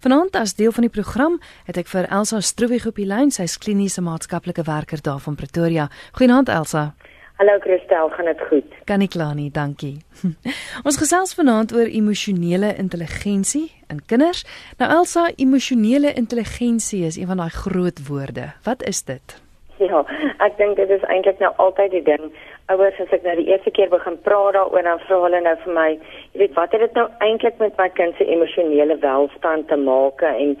[0.00, 1.34] Vanaand as deel van die program
[1.66, 5.90] het ek vir Elsa Stroebig op die lyn, sy's kliniese maatskaplike werker daar van Pretoria.
[6.16, 6.94] Goeienaand Elsa.
[7.36, 8.78] Hallo Christel, gaan dit goed?
[8.88, 9.98] Kan nie kla nie, dankie.
[10.88, 14.40] Ons gesels vanaand oor emosionele intelligensie in kinders.
[14.80, 18.54] Nou Elsa, emosionele intelligensie is een van daai groot woorde.
[18.64, 19.36] Wat is dit?
[19.84, 20.00] Ja,
[20.40, 22.32] ek dink dit is eintlik nou altyd die ding
[22.70, 25.74] ouers as ek nou die eerste keer begin praat daaroor dan vra hulle nou vir
[25.78, 25.88] my,
[26.32, 30.22] jy weet wat het dit nou eintlik met my kind se emosionele welstand te maak?
[30.30, 30.56] En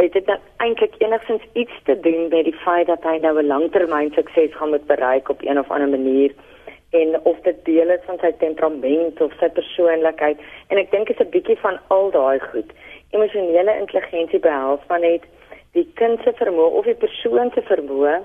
[0.00, 3.52] het dit nou eintlik enigstens iets te doen met die feit dat hy nou 'n
[3.52, 6.34] langtermyn sukses gaan moet bereik op een of ander manier?
[6.90, 10.38] En of dit deel is van sy temperament of sy persoonlikheid?
[10.68, 12.72] En ek dink dit is 'n bietjie van al daai goed.
[13.10, 15.22] Emosionele intelligensie behels van net
[15.72, 18.20] die kind se vermoë of die persoon se vermoë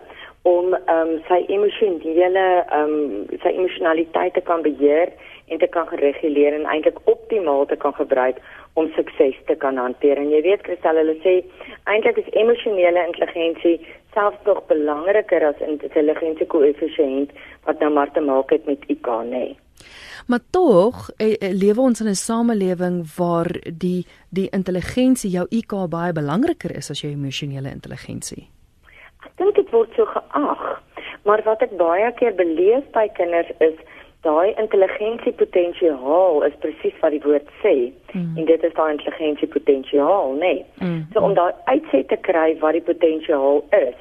[0.47, 5.11] om um, sy emosionele um, sy emosionaliteit te kan beheer
[5.51, 8.39] en te kan reguleer en eintlik optimaal te kan gebruik
[8.79, 10.19] om sukses te kan hanteer.
[10.21, 11.35] En jy weet Christel, hulle sê
[11.91, 13.77] eintlik is emosionele intelligensie
[14.15, 17.33] selfs nog belangriker as intelligensie koëffisiënt
[17.67, 19.55] wat nou maar te maak het met IQ, nee.
[20.27, 23.51] Maar tog eh, eh, lewe ons in 'n samelewing waar
[23.85, 28.47] die die intelligensie jou IQ baie belangriker is as jou emosionele intelligensie
[29.37, 30.65] dink dit word so geag.
[31.27, 33.77] Maar wat ek baie keer beleef by kinders is
[34.25, 37.75] daai intelligensiepotensiaal is presies wat die woord sê.
[38.11, 38.33] Mm.
[38.37, 40.65] En dit is daai intelligensiepotensiaal, nee.
[40.81, 41.05] Mm.
[41.13, 43.99] So om daai uitset te kry wat die potensiaal is,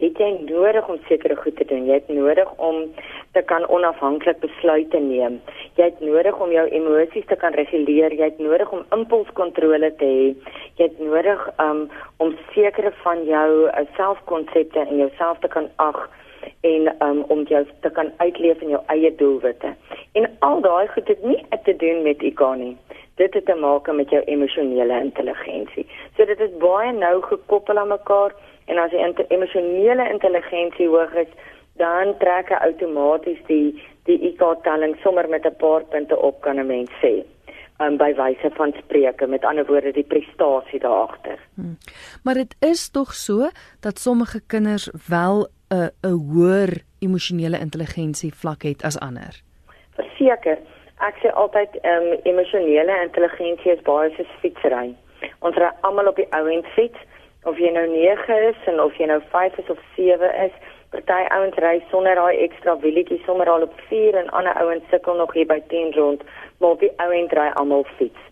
[0.00, 1.86] het jy nodig om sekere goed te doen.
[1.86, 2.82] Jy het nodig om
[3.32, 5.40] te kan onafhanklik besluite neem.
[5.78, 8.14] Jy het nodig om jou emosies te kan reguleer.
[8.14, 10.30] Jy het nodig om impulskontrole te hê.
[10.80, 11.84] Jy het nodig um,
[12.16, 16.08] om sekere van jou uh, selfkonsepte in jouself te kan ag
[16.60, 19.74] en um, om jou te kan uitleef in jou eie doelwitte.
[20.12, 22.76] En al daai goed het nie te doen met ikanie.
[23.20, 25.86] Dit het te maak met jou emosionele intelligensie.
[26.16, 28.34] So dit is baie nou gekoppel aan mekaar.
[28.70, 31.30] En as die emosionele intelligensie hoog is,
[31.82, 33.74] dan trek hy outomaties die
[34.08, 37.24] die IQ-telling sommer met 'n paar punte op kan 'n mens sê.
[37.80, 41.38] Um, by wyse van spreuke, met ander woorde die prestasie daagter.
[41.54, 41.76] Hmm.
[42.24, 43.48] Maar dit is tog so
[43.80, 49.42] dat sommige kinders wel 'n 'n hoër emosionele intelligensie vlak het as ander.
[49.94, 50.58] Verseker,
[50.98, 54.96] ek sê altyd um, emosionele intelligensie is baie soos fietsry.
[55.38, 56.98] Ons ry almal op die ou end fiets
[57.44, 60.56] of jy nou 9 is en of jy nou 5 is of 7 is,
[60.92, 65.16] party ouens ry sonder daai ekstra wielietjie sommer al op 4 en ander ouens sukkel
[65.16, 66.24] nog hier by 10 rond,
[66.58, 68.28] maar op die ou end ry almal fiets.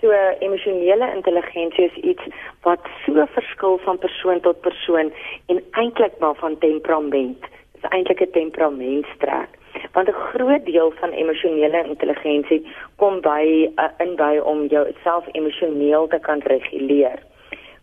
[0.00, 0.12] So
[0.44, 2.24] emosionele intelligensie is iets
[2.64, 5.12] wat so verskil van persoon tot persoon
[5.52, 7.40] en eintlik maar van temperament.
[7.40, 9.48] Dit is eintlik 'n temperamentstrek.
[9.92, 12.66] Want 'n groot deel van emosionele intelligensie
[12.96, 17.18] kom by uh, in by om jouself emosioneel te kan reguleer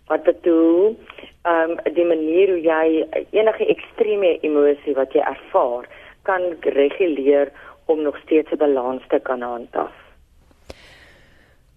[0.07, 0.95] wat bedoel
[1.43, 2.85] ehm um, die manier hoe jy
[3.31, 5.87] enige ekstreme emosie wat jy ervaar
[6.23, 7.51] kan reguleer
[7.85, 10.03] om nog steeds 'n balans te kan handhaaf.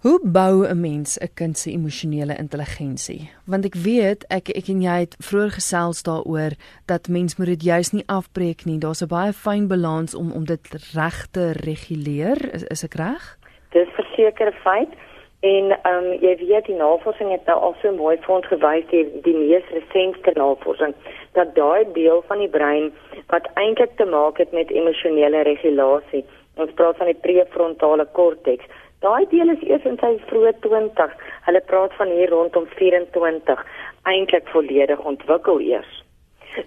[0.07, 3.31] Hoe bou 'n mens 'n kind se emosionele intelligensie?
[3.47, 6.53] Want ek weet ek ek en jy het vroeër gesels daaroor
[6.87, 8.79] dat mens moet dit juis nie afbreek nie.
[8.79, 12.55] Daar's 'n baie fyn balans om om dit reg te reguleer.
[12.55, 13.39] Is, is ek reg?
[13.71, 14.93] Dis verseker 'n feit.
[15.41, 18.87] En ehm um, jy weet die navorsing het nou al so mooi vir ons gewys
[18.91, 20.95] die die mees resente navorsing
[21.37, 22.89] dat daai deel van die brein
[23.33, 26.25] wat eintlik te maak het met emosionele regulasie,
[26.57, 28.65] ons praat van die prefrontale korteks.
[29.05, 31.21] Daai deel is eers in sy vroeë 20s.
[31.47, 33.65] Hulle praat van hier rondom 24
[34.09, 35.96] eintlik volledig ontwikkel eers.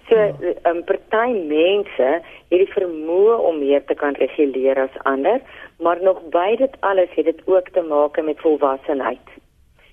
[0.08, 0.70] So 'n ja.
[0.70, 2.08] um, party mense
[2.50, 5.40] het die vermoë om meer te kan reguleer as ander,
[5.78, 9.26] maar nog by dit alles het dit ook te maak met volwassenheid.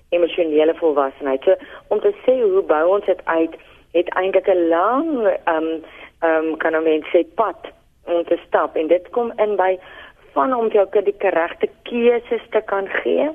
[0.09, 1.43] Emosionele volwassenheid.
[1.43, 1.55] So
[1.87, 3.55] om te sê hoe bou ons dit uit,
[3.91, 5.83] het eintlik 'n lang ehm um,
[6.19, 7.57] ehm um, kan ons sê pad
[8.05, 9.79] om te stap en dit kom in by
[10.33, 13.29] van om jou kind die regte keuses te kan gee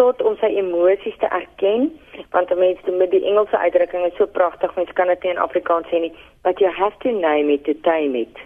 [0.00, 1.88] tot om sy emosies te erken
[2.34, 5.88] want mense met die Engelse uitdrukking is so pragtig mens kan dit nie in Afrikaans
[5.92, 6.12] sê nie
[6.46, 8.44] but you have to name it to tame it.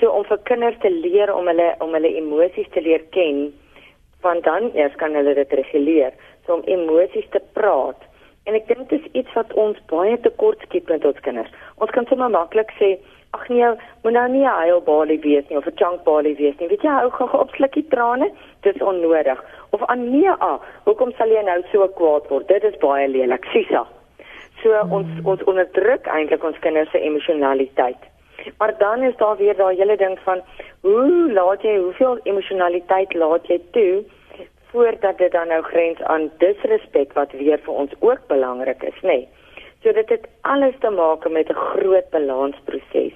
[0.00, 3.46] So om vir kinders te leer om hulle om hulle emosies te leer ken
[4.24, 6.12] want dan eers kan hulle dit reguleer.
[6.46, 8.00] So om emosies te praat.
[8.46, 11.50] En ek dink dit is iets wat ons baie tekort skiet met ons kinders.
[11.82, 12.94] Ons kan sommer maklik sê
[13.36, 13.68] ag nee,
[14.02, 16.68] moet nou nie 'n huilbalie wees nie of 'n chunkbalie wees nie.
[16.68, 18.30] Weet jy, hou gou op slukkie trane,
[18.62, 19.44] dit is onnodig.
[19.70, 22.48] Of Ania, hoekom sal jy nou so kwaad word?
[22.48, 23.86] Dit is baie lelik, Sisa.
[24.62, 24.92] So hmm.
[24.92, 28.02] ons ons onderdruk eintlik ons kinders se emosionaliteit.
[28.58, 30.40] Maar dan is daar weer daai hele ding van
[30.80, 34.04] hoe laat jy hoeveel emosionaliteit laat jy toe
[34.70, 39.08] voordat dit dan nou grens aan disrespek wat weer vir ons ook belangrik is, nê.
[39.08, 39.28] Nee.
[39.82, 43.14] So dit het alles te maak met 'n groot balansproses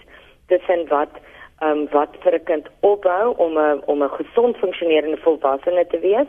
[0.51, 1.21] tussen wat
[1.63, 6.27] um, wat vir 'n kind opbou om 'n om 'n gesond funksionerende volwassene te wees.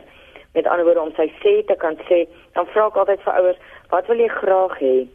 [0.54, 3.58] Met ander woorde om sy sê te kan sê, dan vra ek altyd vir ouers,
[3.90, 5.06] wat wil jy graag hê?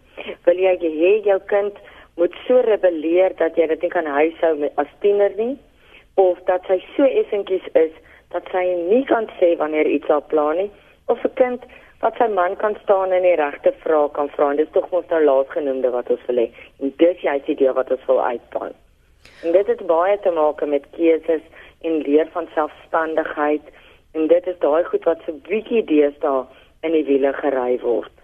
[0.45, 1.75] Wil jy hê jou kind
[2.15, 5.57] moet so rebelleer dat jy dit nie kan huishou met as tiener nie?
[6.15, 7.91] Of dat sy so essentjies is
[8.31, 10.71] dat sy nie kan sê wanneer iets al plan nie?
[11.07, 11.61] Of 'n kind
[12.01, 14.49] wat sy man kan staan en die regte vrae kan vra.
[14.49, 16.49] En dis tog mos nou laasgenoemde wat ons wil hê.
[16.81, 18.73] En dis jy die idee wat ons wil uitpaal
[19.43, 21.43] en dit het baie te maak met keuses
[21.81, 23.61] en leer van selfstandigheid.
[24.11, 26.45] En dit is daai goed wat so bietjie deesdae
[26.81, 28.16] in die wiele gery word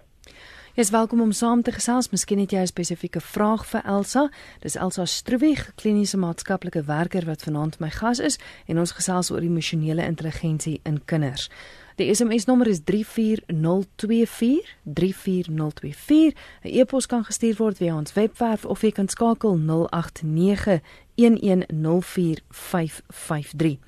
[0.74, 2.08] Jy is welkom om saam te gesels.
[2.10, 4.30] Miskien het jy 'n spesifieke vraag vir Elsa.
[4.60, 9.40] Dis Elsa Stroewig, kliniese maatskaplike werker wat vanaand my gas is en ons gesels oor
[9.40, 11.50] emosionele intelligensie in kinders.
[11.94, 16.34] Die SMS nommer is 34024 34024.
[16.62, 20.80] 'n E-pos kan gestuur word via ons webwerf of jy kan skakel 089
[21.14, 23.78] 1104553.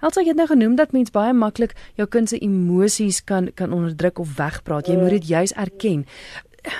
[0.00, 4.18] Elsa het nou genoem dat mens baie maklik jou kind se emosies kan kan onderdruk
[4.18, 4.86] of wegpraat.
[4.86, 6.04] Jy moet dit juis erken.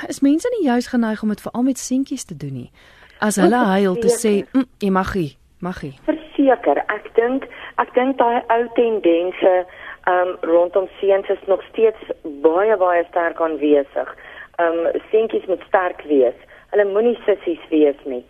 [0.09, 2.71] Is mense nie juis geneig om dit veral met seentjies te doen nie?
[3.19, 7.45] As hulle huil te sê, mm, "Jy mag nie, mag nie." Verseker, ek dink
[7.79, 9.67] ek dink daai ou tendense
[10.07, 12.01] um, rondom seuns is nog steeds
[12.43, 14.17] baie baie sterk aanwesig.
[14.59, 16.35] Um seentjies moet sterk wees.
[16.71, 18.25] Hulle moenie sissies wees nie.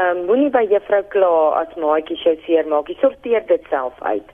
[0.00, 1.30] Um moenie by juffrou kla
[1.60, 2.88] as maatjies jou seermaak.
[2.88, 4.28] Jy sorteer dit self uit.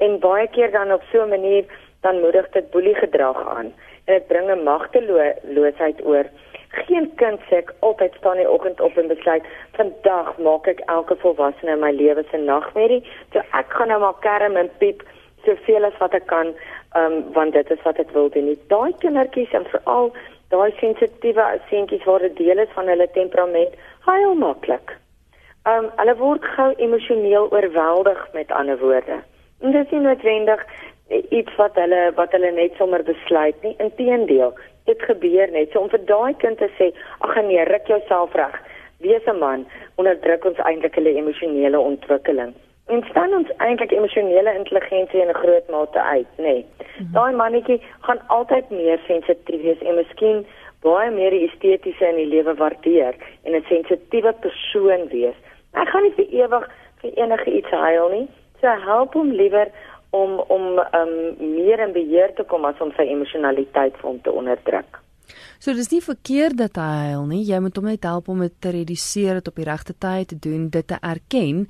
[0.00, 1.64] En baie keer dan op so 'n manier
[2.00, 3.74] dan moedig dit boelie gedrag aan.
[4.06, 6.24] En dit bring 'n magteloosheid oor.
[6.68, 9.44] Geen kind sê ek altyd staan die oggend op en besluit
[9.76, 13.04] vandag maak ek elke volwassene in my lewe se nagmerrie.
[13.32, 15.02] So ek gaan nou maar kerm en piep
[15.44, 16.54] soveel as wat ek kan,
[16.94, 18.56] ehm um, want dit is wat ek wil doen.
[18.68, 20.12] Daai kindertjies en veral
[20.48, 25.01] daai sensitiewe seentjies waar dit deel is van hulle temperament, huil maklik.
[25.64, 29.20] Ehm um, hulle word gou emosioneel oorweldig met ander woorde.
[29.60, 30.64] En dit is nie noodwendig
[31.28, 33.74] iets wat hulle wat hulle net sommer besluit nie.
[33.78, 34.56] Inteendeel,
[34.90, 35.70] dit gebeur net.
[35.70, 38.58] So om vir daai kind te sê, ag nee, ruk jouself reg.
[39.06, 39.66] Wees 'n man,
[39.96, 42.54] onderdruk ons eintlik hulle emosionele ontwikkeling
[42.86, 46.42] en staan ons eintlik emosionele intelligensie in 'n groot mate uit, nê.
[46.42, 46.64] Nee.
[46.64, 47.12] Mm -hmm.
[47.12, 50.46] Daai mannetjie gaan altyd meer sensitief wees en miskien
[50.80, 55.38] baie meer die estetiese in die lewe waardeer en 'n sensitiewe persoon wees.
[55.76, 56.68] Hy gaan nie vir ewig
[57.02, 58.26] vir enige iets huil nie.
[58.60, 59.72] So help hom liewer
[60.12, 65.00] om om um meer in beheer te kom as om sy emosionaliteit van te onderdruk.
[65.62, 67.40] So dis nie verkeerd dat hy huil nie.
[67.48, 70.38] Jy moet hom net help om dit te reduseer, dit op die regte tyd te
[70.48, 71.66] doen, dit te erken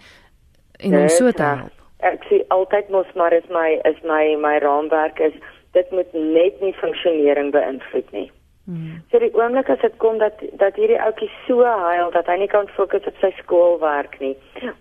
[0.81, 1.78] en om so te help.
[2.02, 5.37] Ek sê altyd mos maar is my is my my raamwerk is
[5.76, 8.28] dit moet net nie funksionering beïnvloed nie.
[8.64, 9.03] Hmm.
[9.11, 12.50] So die oomblik as dit kom dat dat hierdie ouetjie so huil dat hy nie
[12.50, 14.37] kan fokus op sy skoolwerk nie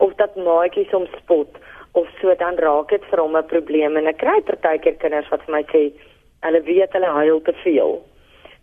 [0.05, 1.57] of dat maatjies hom spot
[1.97, 5.41] of so dan raak dit vir hom 'n probleem en ek kry partykeer kinders wat
[5.47, 5.81] vir my sê
[6.45, 7.97] hulle weet hulle huil te veel.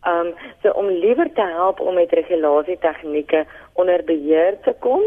[0.06, 0.28] Um
[0.62, 3.44] so om liewer te help om met regulasie tegnieke
[3.74, 5.02] onder beheer te kom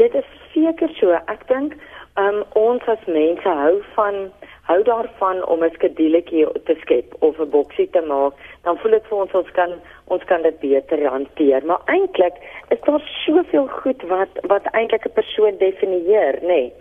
[0.00, 1.12] Dit is seker so.
[1.32, 1.76] Ek dink
[2.16, 4.26] um, ons as mense hou van
[4.66, 9.06] hou daarvan om 'n skeduletjie te skep of 'n boksie te maak, dan voel dit
[9.08, 9.72] vir ons ons kan
[10.08, 11.64] ons kan dit beter hanteer.
[11.64, 12.34] Maar eintlik
[12.68, 16.46] is daar soveel goed wat wat eintlik 'n persoon definieer, nê.
[16.46, 16.72] Nee.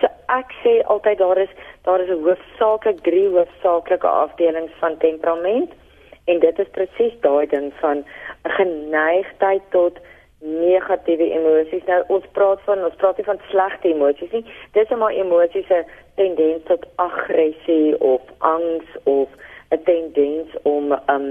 [0.00, 1.52] So ek sê altyd daar is
[1.82, 5.70] daar is 'n hoofsaaklik drie hoofsaaklike afdelings van temperament
[6.24, 9.98] en dit is presies daai ding van 'n geneigtheid tot
[10.40, 11.84] negatiewe emosies.
[11.86, 14.44] Nou ons praat van ons praat nie van slegte emosies nie.
[14.76, 15.82] Dis maar emosies se
[16.20, 19.28] tendens tot aggressie of angs of
[19.70, 21.26] 'n tendens om um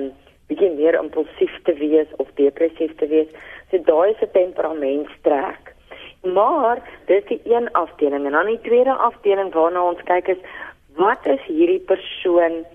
[0.47, 3.27] bietjie meer impulsief te wees of depressief te wees.
[3.71, 5.73] So daai is 'n temperamentstrek.
[6.23, 10.41] Maar dis die een afdeling en dan die tweede afdeling waarna ons kyk is
[10.95, 12.65] wat is hierdie persoon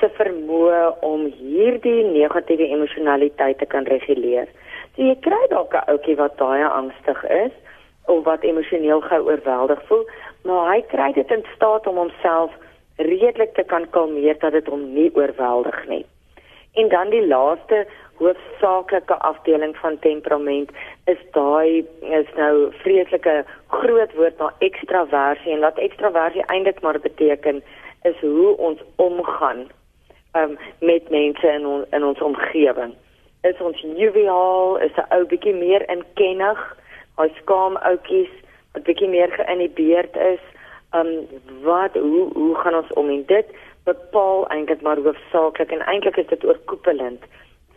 [0.00, 4.48] se vermoë om hierdie negatiewe emosionaliteit te kan reguleer.
[4.98, 7.52] So jy kry dalk 'n ouetjie wat baie angstig is
[8.10, 10.02] of wat emosioneel gou oorweldig voel,
[10.42, 12.50] maar hy kry dit in staat om homself
[12.96, 16.02] redelik te kan kalmeer dat dit hom nie oorweldig nie.
[16.74, 17.86] En dan die laaste
[18.18, 20.74] hoofsaaklike afdeling van temperament
[21.06, 27.62] is daai is nou vreeslike groot woord na ekstraversie en wat ekstraversie eintlik maar beteken
[28.02, 29.68] is hoe ons omgaan
[30.34, 32.98] um, met mense in on, in ons omgewing.
[33.42, 36.60] Is ons joviaal, is 'n ou bietjie meer inkennig,
[37.18, 38.30] hy skaam ouetjies
[38.74, 40.40] wat bietjie meer geïnhibeerd is.
[40.92, 41.28] Um
[41.62, 43.46] wat hoe hoe gaan ons om en dit
[43.84, 47.22] bepaal eintlik maar hoofsaaklik en eintlik is dit oorkoepelend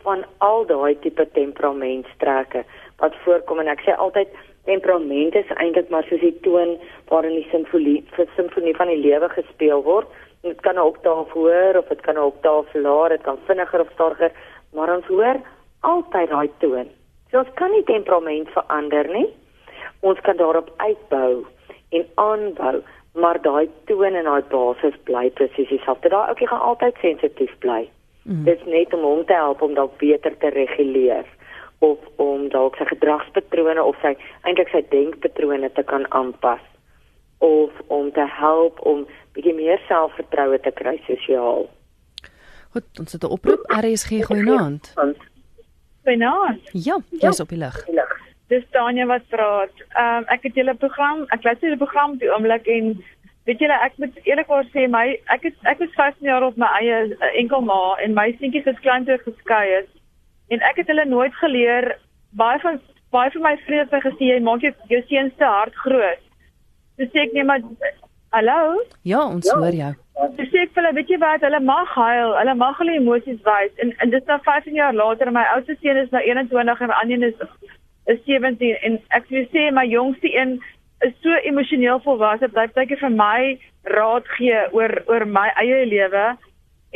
[0.02, 2.64] van al daai tipe temperamentstrekke
[3.02, 4.28] wat voorkom en ek sê altyd
[4.68, 6.76] temperament is eintlik maar soos die toon
[7.10, 10.08] waarin die simfonie vir simfonie van die lewe gespeel word.
[10.42, 13.90] Dit kan ook daar hoor of dit kan ook daar laer, dit kan vinniger of
[13.94, 14.32] stadiger,
[14.72, 15.40] maar ons hoor
[15.80, 16.90] altyd daai toon.
[17.30, 19.28] So ons kan nie temperament verander nie.
[20.00, 21.44] Ons kan daarop uitbou
[21.96, 22.82] en aanbou,
[23.14, 26.10] maar daai toon en daai basis bly presies dieselfde.
[26.12, 27.84] Daai ouetjie gaan altyd sensitief bly.
[28.24, 28.44] Mm.
[28.44, 31.26] Dit is net om hom te help om dalk beter te reguleer
[31.82, 34.14] of om dalk sy gedragspatrone of sy
[34.46, 36.62] eintlik sy denkpatrone te kan aanpas
[37.42, 39.02] of om te help om
[39.34, 41.66] bietjie meer selfvertroue te kry sosiaal.
[42.72, 43.62] Goed, ons het 'n oproep.
[43.84, 44.94] RSG goeienaand.
[46.04, 46.60] Goeienaand.
[46.72, 47.86] Ja, jy's op die lig.
[48.48, 49.74] Dis Tanya wat praat.
[49.88, 53.04] Ehm um, ek het julle program, ek luister die program op die oomblik en
[53.44, 56.68] weet julle ek moet eerlikwaar sê my ek het ek was 15 jaar op my
[56.80, 59.88] eie uh, enkel ma en my seentjies is klein toe geskei is
[60.48, 61.98] en ek het hulle nooit geleer
[62.30, 65.74] baie van baie van my vriende het gesê jy maak jou, jou seun se hart
[65.84, 66.22] groot.
[66.96, 67.60] Dis sê ek net maar
[68.32, 68.82] hallo?
[69.02, 69.56] Ja, ons ja.
[69.58, 69.92] hoor jou.
[70.36, 73.40] Dis sê ek vir hulle weet jy wat hulle mag huil, hulle mag hulle emosies
[73.48, 76.92] wys en en dis nou 15 jaar later my oudste seun is nou 21 en
[76.92, 77.42] my ander een is
[78.12, 80.56] is 17 en ek wil sê my jongste een
[81.06, 83.38] is so emosioneel volwasse dat hy vir my
[83.96, 86.26] raad gee oor oor my eie lewe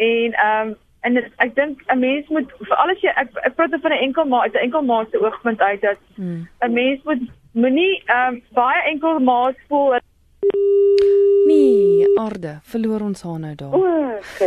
[0.08, 0.74] en ehm um,
[1.06, 4.04] en dit, ek dink 'n mens moet veral as jy ek, ek praat van 'n
[4.06, 6.72] enkel ma 'n enkel ma se oogpunt uit dat 'n hmm.
[6.74, 9.98] mens moet moenie ehm um, baie enkel ma's voel
[11.46, 13.86] Nee, orde, verloor ons haar nou daar.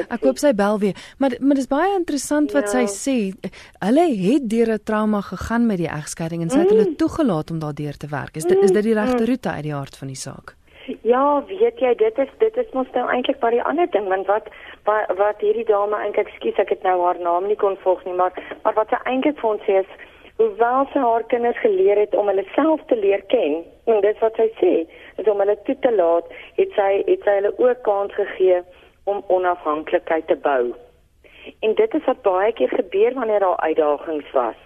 [0.09, 0.97] Ek hoop sy bel weer.
[1.17, 2.79] Maar maar dis baie interessant wat ja.
[2.79, 3.17] sy sê.
[3.79, 6.77] Hulle het deur 'n trauma gegaan met die egskeiding en sy het mm.
[6.77, 8.35] hulle toegelaat om daardeur te werk.
[8.35, 8.99] Is dit is dit die mm.
[8.99, 10.55] regte roete uit die hart van die saak?
[11.01, 14.27] Ja, weet jy, dit is dit is mos nou eintlik maar die ander ding want
[14.27, 14.47] wat
[14.83, 18.13] wat, wat hierdie dame eintlik skies ek het nou haar naam nie kon volg nie,
[18.13, 19.91] maar maar wat sy eintlik vir ons sê is
[20.39, 24.39] hoewel sy haar kinders geleer het om hulle self te leer ken en dit wat
[24.41, 24.73] sy sê
[25.19, 26.25] is om hulle toe te laat
[26.59, 28.61] het sy het sy hulle ook kans gegee
[29.09, 30.73] om onafhanklikheid te bou.
[31.65, 34.59] En dit is wat baie keer gebeur wanneer daar uitdagings was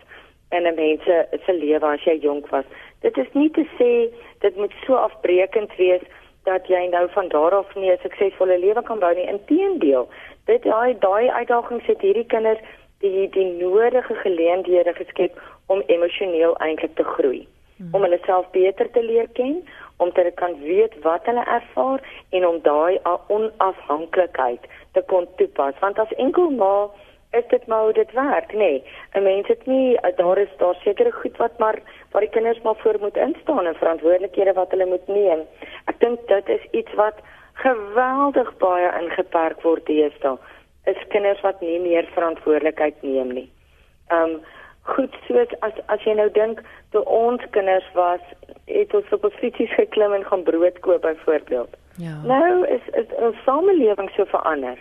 [0.57, 1.03] in 'n mens
[1.45, 2.65] se lewe as jy jonk was.
[3.01, 3.91] Dit is nie te sê
[4.39, 6.01] dit moet so afbreekend wees
[6.43, 9.27] dat jy nou van daar af nie 'n suksesvolle lewe kan bou nie.
[9.27, 10.09] Inteendeel
[10.45, 12.59] dit daai daai uitdagings het hierdie kinders
[12.99, 17.47] die die nodige geleenthede geskep om emosioneel eintlik te groei.
[17.77, 17.89] Hmm.
[17.91, 19.55] om hulle self beter te leer ken
[19.97, 25.79] om te kan weet wat hulle ervaar en om daai onafhanklikheid te kon toepas.
[25.79, 26.87] Want as enkel maar
[27.31, 28.83] is dit maar hoe dit werk nee,
[29.13, 31.79] 'n mens het nie daar is daar sekere goed wat maar
[32.11, 35.39] waar die kinders maar voor moet instaan en verantwoordelikhede wat hulle moet neem.
[35.85, 37.15] Ek dink dit is iets wat
[37.53, 40.37] geweldig baie ingeperk word deesdae
[40.83, 43.49] is kinders wat nie meer verantwoordelikheid neem nie.
[44.11, 44.41] Um
[44.83, 46.61] goed soos as as jy nou dink
[46.91, 48.23] toe ons kinders was,
[48.67, 51.75] het ons op 'n fietsie geklim en gaan brood koop byvoorbeeld.
[51.97, 52.15] Ja.
[52.23, 54.77] Nou is is ons samelewing so verander.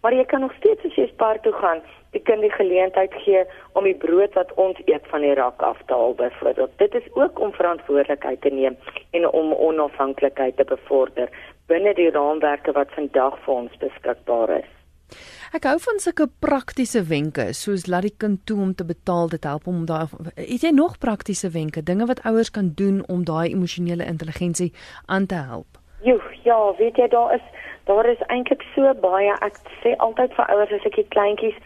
[0.00, 3.44] Maar jy kan nog steeds as jy spaar toe gaan, die kind die geleentheid gee
[3.72, 6.70] om die brood wat ons eet van die rak af te haal byvoorbeeld.
[6.76, 8.76] Dit is ook om verantwoordelikheid te neem
[9.10, 11.28] en om onafhanklikheid te bevorder
[11.66, 14.72] binne die raamwerke wat vandag vir ons beskikbaar is.
[15.56, 19.46] Ek hou van sulke praktiese wenke, soos laat die kind toe om te betaal, dit
[19.48, 23.22] help hom om daai Het jy nog praktiese wenke, dinge wat ouers kan doen om
[23.24, 24.68] daai emosionele intelligensie
[25.14, 25.80] aan te help?
[26.04, 27.48] Jo, ja, weet jy daar is
[27.88, 31.58] daar is eintlik so baie ek sê altyd vir ouers as ek die kleintjies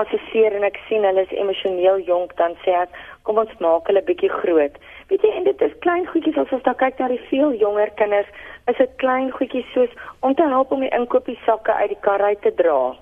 [0.00, 2.96] assesseer en ek sien hulle is emosioneel jonk dan sê ek
[3.28, 4.82] kom ons maak hulle bietjie groot.
[5.12, 7.92] Weet jy en dit is klein goedjies as ons dan kyk na die veel jonger
[8.00, 8.36] kinders,
[8.72, 12.40] is dit klein goedjies soos om te help om die inkopiesakke uit die kar uit
[12.40, 12.94] te dra.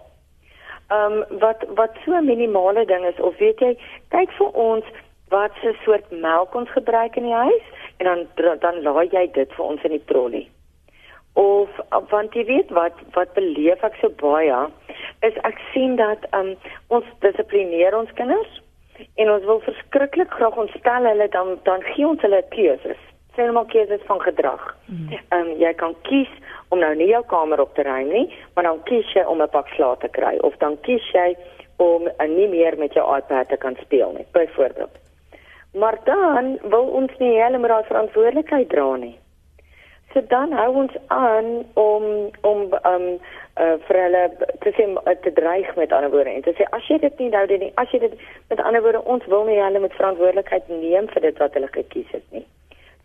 [0.91, 3.77] Ehm um, wat wat so 'n minimale ding is of weet jy,
[4.09, 4.85] kyk vir ons
[5.33, 9.55] wat se soort melk ons gebruik in die huis en dan dan laai jy dit
[9.57, 10.49] vir ons in die trolly
[11.41, 11.79] of
[12.11, 14.59] want jy weet wat wat beleef ek so baie
[15.29, 16.53] is ek sien dat um,
[16.89, 18.61] ons dissiplineer ons kinders
[19.17, 23.53] en ons wil verskriklik graag ontstel hulle dan dan gee ons hulle keuses sê nou
[23.53, 24.77] maar keuses van gedrag.
[24.87, 25.09] Mm.
[25.13, 26.33] Ehm um, jy kan kies
[26.69, 29.49] om nou nie jou kamer op te ruim nie, maar dan kies jy om 'n
[29.49, 31.37] pak slaap te kry of dan kies jy
[31.77, 34.97] om uh, nie meer met jou iPad te kan speel nie, byvoorbeeld.
[35.73, 39.19] Maar dan wil ons nie heeltemal verantwoordelikheid dra nie.
[40.13, 42.05] So dan hou ons aan om
[42.41, 43.07] om um
[43.61, 44.23] uh, vir hulle
[44.61, 47.31] te sê uh, te dreig met ander woorde en te sê as jy dit nie
[47.33, 48.19] nou doen nie, as jy dit
[48.51, 52.13] met ander woorde ons wil nie hulle met verantwoordelikheid neem vir dit wat hulle gekies
[52.13, 52.45] het nie.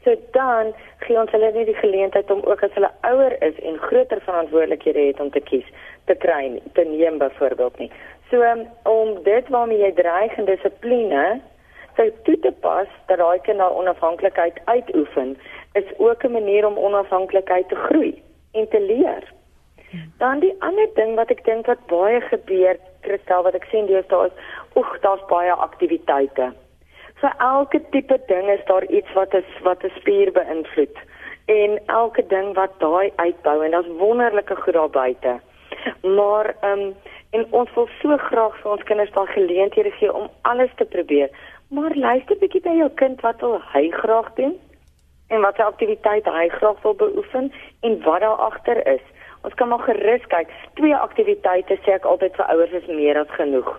[0.07, 0.69] So dan
[1.03, 5.01] gee ons hulle nie die geleentheid om ook as hulle ouer is en groter verantwoordelikhede
[5.09, 5.65] het om te kies
[6.07, 7.89] te kry te neem byvoorbeeld nie.
[8.29, 11.23] So um, om dit waarmee jy dreig en dissipline
[11.97, 15.35] sou toe te pas dat daai kind na onafhanklikheid uitoefen
[15.81, 18.13] is ook 'n manier om onafhanklikheid te groei
[18.51, 19.27] en te leer.
[20.17, 24.25] Dan die ander ding wat ek dink wat baie gebeur, Christel, wat ek sien deesdae
[24.25, 24.39] is,
[24.75, 26.53] oeg, daar's baie aktiwiteite.
[27.21, 30.97] Vir elke tipe ding is daar iets wat is wat 'n spier beïnvloed
[31.45, 35.39] en elke ding wat daai uitbou en daar's wonderlike goed daar buite.
[36.01, 36.95] Maar ehm um,
[37.31, 41.29] en ons wil so graag vir ons kinders daai geleenthede gee om alles te probeer.
[41.69, 44.59] Maar luister bietjie by jou kind wat wil hy graag doen?
[45.27, 47.51] en watter aktiwiteite hy graag wil beoefen
[47.87, 49.03] en wat daar agter is.
[49.41, 50.51] Ons kan maar gerus kyk.
[50.79, 53.69] Twee aktiwiteite sê ek altyd vir ouers is meer as genoeg.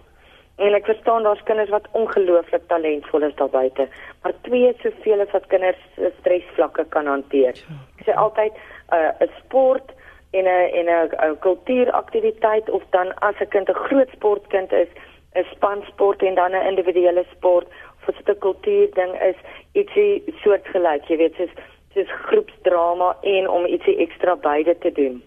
[0.59, 3.89] En ek verstaan daar's kinders wat ongelooflik talentvol is daar buite,
[4.23, 5.85] maar twee soveel as wat kinders
[6.19, 7.55] stresvlakke kan hanteer.
[7.99, 9.95] Ek sê altyd 'n uh, sport
[10.31, 14.91] en 'n en 'n kultuuraktiwiteit of dan as 'n kind 'n groot sportkind is,
[15.35, 17.67] 'n spansport en dan 'n individuele sport
[18.09, 19.39] of dit 'n kultuur ding is,
[19.73, 21.55] ietsie soortgelyk, jy weet, soos
[21.95, 25.23] soos groepsdrama en om ietsie ekstra beide te doen.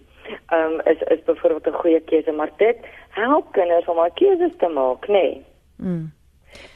[0.52, 2.76] Um, is is byvoorbeeld 'n goeie keuse, maar dit
[3.08, 5.12] help kinders om al keuses te maak, nê.
[5.12, 5.44] Nee.
[5.76, 6.12] Mm.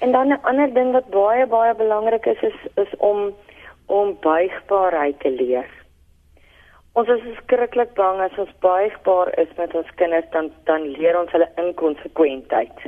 [0.01, 3.35] En dan 'n ander ding wat baie baie belangrik is is is om
[3.87, 5.69] om buigbaarheid te leer.
[6.93, 11.31] Ons is skrikkelik bang as ons buigbaar is met ons kinders dan dan leer ons
[11.31, 12.87] hulle inkonsekwentheid.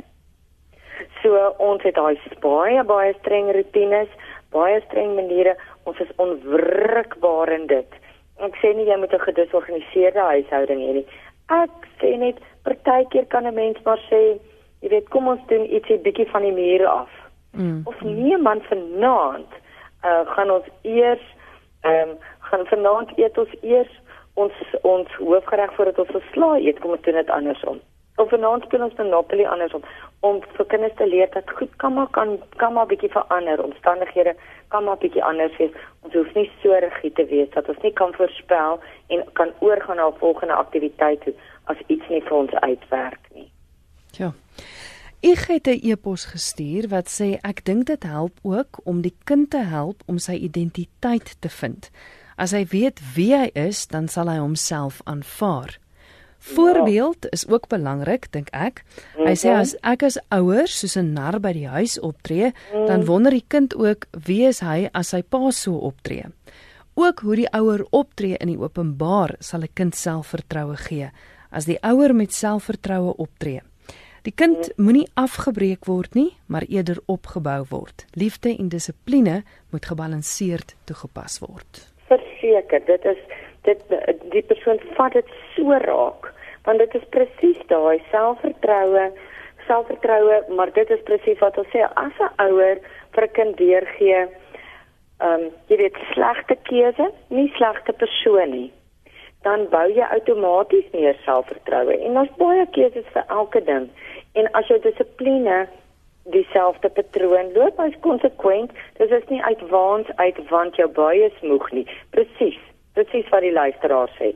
[1.21, 4.09] So ons het daai baie baie streng rotines,
[4.51, 5.55] baie streng maniere.
[5.83, 7.99] Ons is onwrikbaar in dit.
[8.39, 11.07] Ek sê nie jy moet 'n gedisorganiseerde huishouding hê nie.
[11.49, 14.39] Ek sê net partykeer kan 'n mens maar sê,
[14.81, 17.09] jy weet, kom ons doen ietsie bietjie van die mure af.
[17.51, 17.81] Mm.
[17.85, 19.51] Of nee man vanaand,
[20.03, 21.25] uh gaan ons eers
[21.81, 23.91] ehm um, gaan vanaand eet ons eers
[24.33, 27.79] ons ons hoofgereg voordat ons verslae eet, kom ons doen dit andersom.
[28.19, 29.83] Of vanaand speel ons Monopoly andersom
[30.27, 34.33] om vir kinders te leer dat goed kan maar kan kan maar bietjie verander, omstandighede
[34.67, 35.77] kan maar bietjie anders wees.
[36.03, 40.01] Ons hoef nie so rigied te wees dat ons nie kan voorspel en kan oorgaan
[40.01, 41.33] na 'n volgende aktiwiteit toe
[41.71, 43.51] as iets nie vir ons uitwerk nie.
[44.17, 44.33] Ja.
[45.21, 49.49] Ek het 'n e-pos gestuur wat sê ek dink dit help ook om die kind
[49.49, 51.91] te help om sy identiteit te vind.
[52.35, 55.79] As hy weet wie hy is, dan sal hy homself aanvaar.
[56.39, 58.83] Voorbeeld is ook belangrik dink ek.
[59.17, 59.59] Hy sê mhm.
[59.59, 63.07] as ek as ouer soos 'n nar by die huis optree, dan mhm.
[63.07, 66.25] wonder die kind ook wie is hy as sy pa so optree.
[66.95, 71.11] Ook hoe die ouer optree in die openbaar sal 'n kind selfvertroue gee
[71.51, 73.61] as die ouer met selfvertroue optree.
[74.27, 74.83] Die kind mhm.
[74.83, 78.05] moenie afgebreek word nie, maar eerder opgebou word.
[78.13, 81.85] Liefde en dissipline moet gebalanseerd toegepas word.
[82.09, 83.21] Verseker, dit is
[83.67, 83.83] dit
[84.35, 86.31] die persoon vat dit so raak
[86.65, 89.05] want dit is presies daai selfvertroue
[89.67, 92.77] selfvertroue maar dit is presies wat ons sê as 'n ouer
[93.13, 98.69] vir 'n kind deurgee ehm um, jy weet slegte keuse nie slegte persoon nie
[99.43, 103.87] dan bou jy outomaties meer selfvertroue en daar's baie keuses vir elke ding.
[104.39, 105.59] En as jou dissipline
[106.33, 111.45] dieselfde patroon loop as konsekwent dis is nie uit waans uit want jou baie is
[111.51, 111.85] moeg nie.
[112.15, 112.59] Presies
[112.99, 114.33] presies wat die luisteraar sê.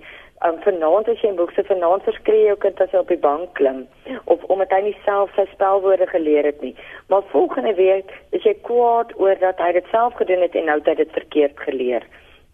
[0.48, 3.54] um, vanaand as jy in boekse vanaand verskree jou kind as hy op die bank
[3.60, 3.86] klim
[4.34, 6.74] of omdat hy nie self sy spelwoorde geleer het nie.
[7.08, 10.78] Maar volgende week is jy kwaad oor dat hy dit self gedoen het en nou
[10.82, 12.04] het hy dit verkeerd geleer.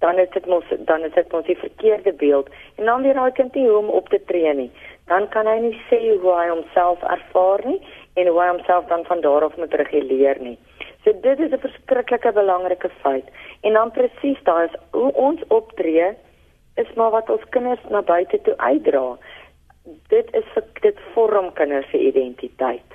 [0.06, 3.34] Dan is dit mos dan is dit mos die verkeerde beeld en dan weer daai
[3.42, 4.70] kind nie hoe om op te tree nie.
[5.10, 7.82] Dan kan hy nie sê hoe hy homself ervaar nie
[8.22, 10.58] en hoe hy homself dan van daar af moet reguleer nie.
[11.10, 13.28] So dit is 'n verskriklike belangrike feit.
[13.62, 16.08] En dan presies daai is hoe ons optree
[16.76, 19.18] is maar wat ons kinders na buite toe uitdra.
[20.08, 22.92] Dit is vir dit vorm kinders se identiteit.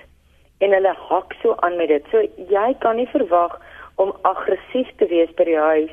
[0.59, 2.05] En hulle hak so aan met dit.
[2.11, 3.61] So jy kan nie verwag
[3.95, 5.91] om aggressief te wees by die huis.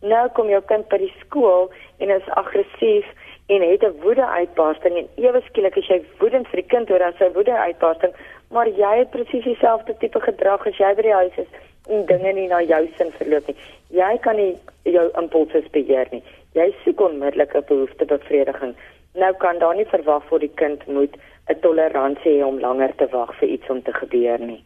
[0.00, 3.06] Nou kom jou kind by die skool en is aggressief
[3.46, 7.02] en het 'n woede uitbarsting en ewe skielik as jy woedend vir die kind oor
[7.02, 8.12] as hy woede uitbarsting,
[8.50, 11.48] maar jy het presies dieselfde tipe gedrag as jy by die huis is
[11.88, 13.56] en dinge nie na jou sin verloop nie.
[13.90, 14.52] Jy kan nie
[14.84, 16.22] jou impulse beheer nie
[16.58, 18.74] jy soek onmiddellike behoeftebevrediging.
[19.18, 21.16] Nou kan daar nie verwag word die kind moet
[21.50, 24.64] 'n toleransie hê om langer te wag vir iets om te gebeur nie.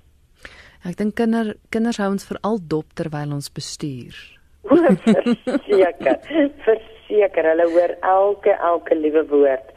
[0.85, 4.14] Ek dink kinder kinders hou ons veral dop terwyl ons bestuur.
[5.44, 6.18] Verseker,
[6.64, 9.74] verseker hulle hoor elke elke liewe woord.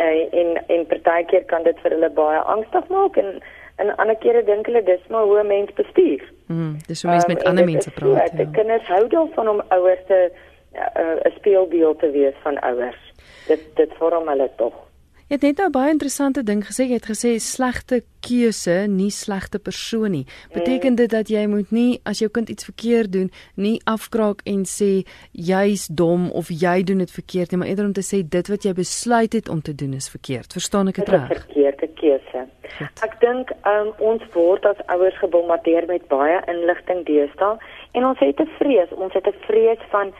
[0.00, 3.42] En en, en partykeer kan dit vir hulle baie angstig maak en
[3.80, 6.22] en ander kere dink hulle dis maar hoe 'n mens bestuur.
[6.46, 8.32] Mm, dis hoe mens met um, ander mense praat.
[8.36, 8.46] Ja.
[8.52, 10.30] Kinders hou daarvan om ouers te
[10.74, 13.12] 'n speelbeeld te wees van ouers.
[13.46, 14.89] Dit dit vorm hulle tog.
[15.30, 16.88] Jy het net nou baie interessante ding gesê.
[16.90, 20.24] Jy het gesê slegte keuse, nie slegte persoon nie.
[20.50, 24.64] Beteken dit dat jy moet nie as jou kind iets verkeerd doen, nie afkraak en
[24.66, 28.50] sê jy's dom of jy doen dit verkeerd nie, maar eerder om te sê dit
[28.50, 30.50] wat jy besluit het om te doen is verkeerd.
[30.58, 31.30] Verstaan ek dit reg?
[31.44, 32.44] Verkeerde keuse.
[32.80, 33.06] Goed.
[33.06, 37.54] Ek dink um, ons word as ouers gebombardeer met baie inligting deesdae
[37.94, 40.10] en ons het 'n vrees, ons het 'n vrees van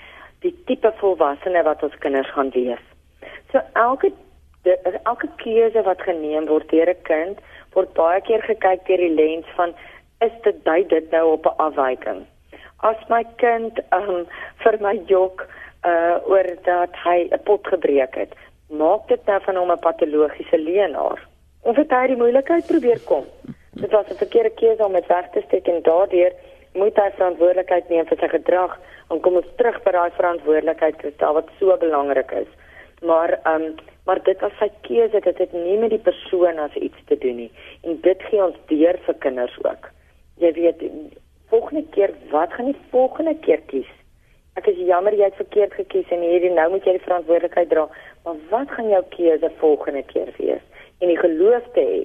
[0.46, 2.85] die tipe volwassene wat ons kinders gaan wees.
[3.51, 4.14] So elke
[4.62, 7.38] de, elke keuse wat geneem word deur 'n kind
[7.75, 9.75] word baie keer gekyk deur die lens van
[10.27, 12.27] is dit dui dit nou op 'n afwyking.
[12.81, 14.27] As my kind um,
[14.62, 15.46] vir my jok
[15.85, 18.33] uh oor dat hy 'n pot gebreek het,
[18.68, 21.27] maak dit nou van hom 'n patologiese leenaar.
[21.62, 23.25] Of het hy die moeilikheid probeer kom?
[23.73, 26.33] Dit was 'n verkeerde keuse om dit weg te steek en daardeur
[26.75, 28.79] moet hy verantwoordelikheid neem vir sy gedrag
[29.11, 32.51] en kom ons terug by daai verantwoordelikheid Kristal wat so belangrik is.
[33.01, 36.75] Maar ehm um, maar dit was sy keuse dit het nie met die persoon as
[36.75, 37.51] iets te doen nie
[37.87, 39.91] en dit gee ons deur vir kinders ook.
[40.43, 40.85] Jy weet
[41.53, 43.91] volgende keer wat gaan jy volgende keer kies?
[44.59, 47.87] Ek is jammer jy het verkeerd gekies en hierdie nou moet jy die verantwoordelikheid dra.
[48.25, 50.65] Maar wat gaan jou keuse volgende keer wees?
[50.99, 52.01] En die geloof te hê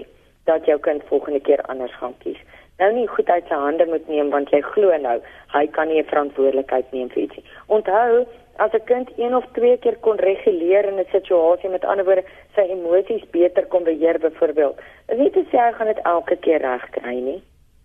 [0.46, 2.40] dat jou kind volgende keer anders gaan kies
[2.82, 5.16] nou nie goed uit sy hande moet neem want jy glo nou
[5.54, 7.44] hy kan nie 'n verantwoordelikheid neem vir ietsie.
[7.68, 8.26] Onthou,
[8.58, 12.26] as 'n kind een of twee keer kon reguleer in 'n situasie met ander woorde
[12.56, 16.62] sy emosies beter kon beheer byvoorbeeld, is nie te sê hy gaan dit elke keer
[16.62, 17.44] regkry nie.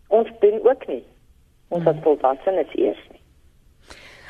[0.08, 1.04] Ons doen ook nie.
[1.68, 3.20] Ons as volwassenes eers nie.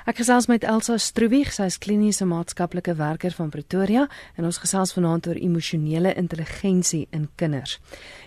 [0.07, 4.95] Ek gesels met Elsa Stroebig, sy is kliniese maatskaplike werker van Pretoria en ons gesels
[4.97, 7.79] vanaand oor emosionele intelligensie in kinders.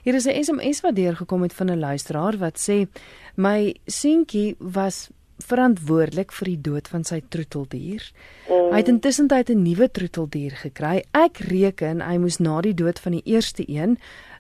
[0.03, 2.87] Hier is 'n SMS wat deurgekom het van 'n luisteraar wat sê
[3.35, 5.09] my seentjie was
[5.47, 8.05] verantwoordelik vir die dood van sy troeteldier.
[8.47, 8.71] Mm.
[8.73, 11.03] Hy het intussen tyd 'n nuwe troeteldier gekry.
[11.11, 13.97] Ek reken hy moes na die dood van die eerste een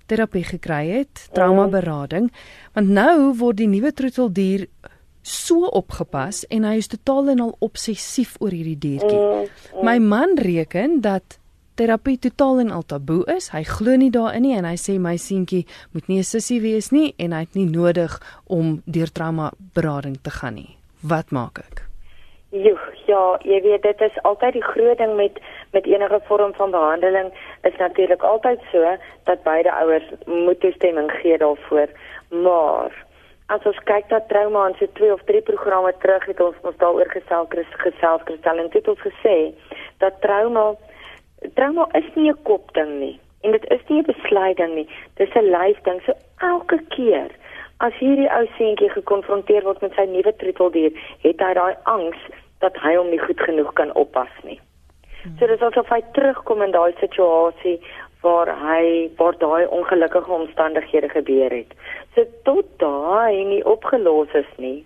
[0.07, 2.31] terapie gekry het, trauma berading,
[2.73, 4.67] want nou word die nuwe troeteldier
[5.21, 9.19] so opgepas en hy is totaal en al obsessief oor hierdie diertjie.
[9.19, 9.85] Mm, mm.
[9.85, 11.39] My man reken dat
[11.79, 13.49] terapie totaal en al taboe is.
[13.53, 16.91] Hy glo nie daarin nie en hy sê my seentjie moet nie 'n sussie wees
[16.91, 20.77] nie en hy het nie nodig om deur trauma berading te gaan nie.
[21.03, 21.83] Wat maak ek?
[22.53, 25.39] Jo, ja, jy weet dit is altyd die groot ding met
[25.71, 31.37] met enige vorm van behandeling is natuurlik altyd so dat beide ouers moet toestemming gee
[31.37, 31.89] daarvoor.
[32.29, 32.93] Maar
[33.47, 36.79] as ons kyk na trauma en so twee of drie programme terug het ons ons
[36.81, 39.37] daaroor gesels gesels kristal en dit ons gesê
[40.03, 40.65] dat trauma
[41.59, 44.87] trauma is nie 'n kopding nie en dit is nie 'n besluiting nie
[45.19, 47.29] dis 'n lyfding so elke keer
[47.87, 50.91] as hierdie ou seentjie gekonfronteer word met sy nuwe troeteldier
[51.25, 52.29] het hy daai angs
[52.63, 54.59] dat hy hom nie goed genoeg kan oppas nie
[55.39, 57.77] so dis asof hy terugkom in daai situasie
[58.23, 61.71] waar hy waar daai ongelukkige omstandighede gebeur het.
[62.15, 64.85] So tot daai nie opgelos is nie,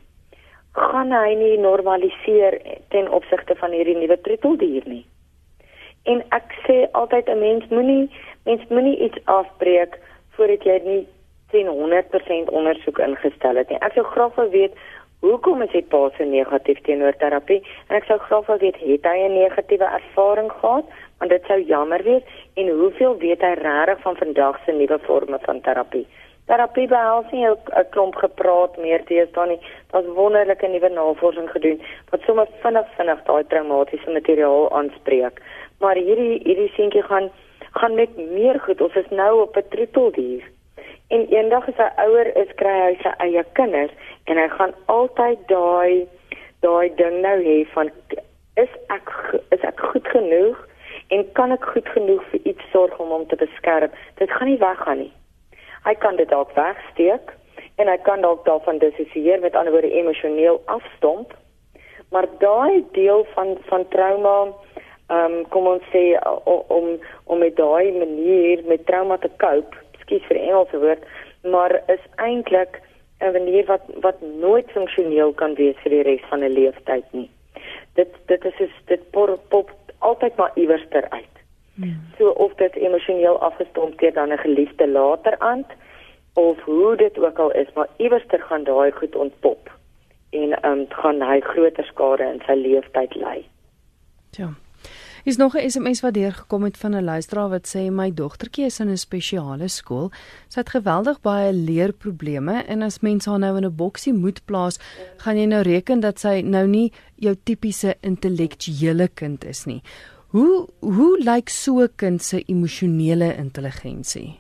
[0.74, 2.58] gaan hy nie normaliseer
[2.94, 5.06] ten opsigte van hierdie nuwe troeteldier nie.
[6.10, 8.10] En ek sê altyd 'n mens moenie
[8.46, 10.00] mens moenie iets afbreek
[10.36, 11.08] voordat jy nie
[11.54, 13.80] 100% ondersoek ingestel het nie.
[13.80, 14.74] Ek sou graag wil weet
[15.20, 17.62] hoekom is hy pa so negatief teenoor terapie?
[17.90, 20.86] En ek sou graag wil weet het hy 'n negatiewe ervaring gehad
[21.20, 22.24] want dit sou jammer wees
[22.56, 26.08] en hoeveel weet hy regtig van vandag se nuwe forme van terapie?
[26.48, 29.60] Terapie behels nie 'n klomp gepraat meer teenoor nie.
[29.92, 31.82] Daar's wonderlike nuwe navorsing gedoen
[32.12, 35.42] wat sommer vinnig vinnig daai traumatiese materiaal aanspreek.
[35.80, 37.30] Maar hierdie hierdie seentjie gaan
[37.72, 38.82] gaan met meer goed.
[38.82, 40.44] Ons is nou op 'n troeteldier.
[41.08, 43.94] En eendag as hy ouer is, kry hy sy eie kinders
[44.28, 46.08] en hy gaan altyd daai
[46.66, 47.92] daai ding nou hê van
[48.60, 49.14] is ek
[49.56, 50.60] is ek goed genoeg
[51.16, 53.94] en kan ek goed genoeg vir iets sorg om hom te beskerm?
[54.20, 55.14] Dit gaan nie weggaan nie.
[55.86, 57.32] Hy kan dit dalk wegsteek
[57.80, 61.32] en hy kan dalk daarvan dissosieer met ander woorde emosioneel afstomp.
[62.12, 64.38] Maar daai deel van van trauma
[65.08, 66.04] ehm um, kom ons sê
[66.44, 71.04] om om met daai manier met trauma te cope, skiet vir Engelse woord,
[71.44, 72.82] maar is eintlik
[73.20, 77.30] 'n manier wat wat nooit funksioneel kan wees vir die res van 'n lewenstyd nie.
[77.94, 81.36] Dit dit is is dit pop, pop altyd maar iewers ter uit.
[81.74, 81.94] Ja.
[82.18, 85.66] So of dit emosioneel afgestomp deur dan 'n geliefde later aan
[86.34, 89.72] of hoe dit ook al is, maar iewers ter gaan daai goed ontpop
[90.30, 93.46] en ehm um, gaan hy groter skade in sy lewenstyd ly.
[94.32, 94.50] Ja.
[95.28, 98.80] Is nog 'n SMS wat deurgekom het van 'n luisteraar wat sê my dogtertjie is
[98.80, 100.10] in 'n spesiale skool.
[100.48, 104.80] Sy het geweldig baie leerprobleme en as mens haar nou in 'n boksie moet plaas,
[105.18, 109.82] gaan jy nou reken dat sy nou nie jou tipiese intellektuele kind is nie.
[110.28, 114.40] Hoe hoe lyk so 'n kind se emosionele intelligensie?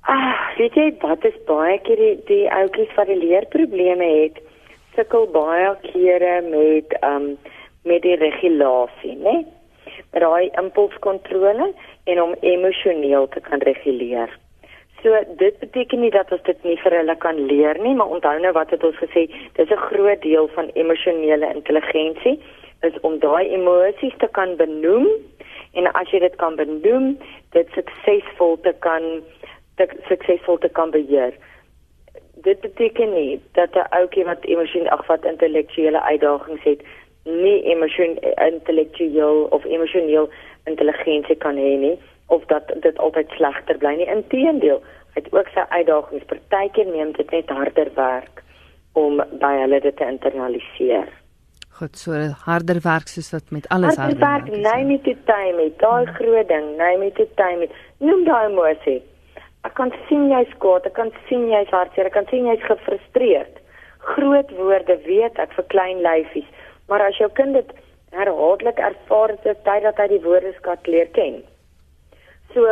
[0.00, 4.42] Ah, weet jy wat is baie keer die, die ouetjies wat die leerprobleme het,
[4.94, 7.38] sukkel baie kere met ehm um,
[7.88, 9.36] met die regulasie, né?
[10.12, 11.72] Met daai impulskontrole
[12.04, 14.30] en om emosioneel te kan reguleer.
[15.02, 18.34] So dit beteken nie dat ons dit nie vir hulle kan leer nie, maar onthou
[18.42, 22.38] nou wat het ons gesê, dis 'n groot deel van emosionele intelligensie
[22.82, 25.06] is om daai emosies te kan benoem
[25.72, 27.18] en as jy dit kan benoem,
[27.54, 29.22] dit suksesvol te kan
[29.76, 31.32] te suksesvol te kan beheer.
[32.42, 36.82] Dit beteken nie dat 'n ouetjie wat emosioneel ag wat intellektuele uitdagings het,
[37.28, 40.30] nie emosioneel intellektueel of emosioneel
[40.70, 41.96] intelligensie kan hê nie
[42.28, 44.08] of dat dit altyd slegter bly nie.
[44.12, 44.82] Inteendeel,
[45.14, 46.26] hy het ook sy uitdagings.
[46.28, 48.42] Partykeer neem dit net harder werk
[48.98, 51.08] om by hulle dit te internaliseer.
[51.78, 52.12] Goed, so
[52.44, 54.64] harder werk soos wat met alles harder, harder werk.
[54.66, 56.14] Nee, met die tyd met daai hmm.
[56.18, 58.98] groot ding, nee, met die tyd met noem daai emosie.
[59.66, 63.60] Ek kan sien jy skaat, ek kan sien jy's hartseer, ek kan sien jy's gefrustreerd.
[64.08, 66.50] Groot woorde weet ek vir klein lyfies,
[66.88, 67.72] maar as jou kind dit
[68.16, 71.42] herhaaldelik ervaar, is dit tyd dat hy die woordeskat leer ken.
[72.54, 72.64] So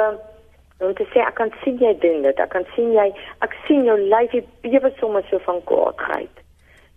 [0.84, 3.10] om te sê ek kan sien jy doen dit, ek kan sien jy
[3.44, 6.44] ek sien jou lyfie bewe sommer so van kwaadheid.